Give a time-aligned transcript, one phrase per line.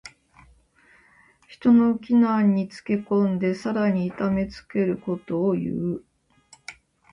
[1.47, 6.03] 人の危難につけ込んでさらに痛めつけることをいう。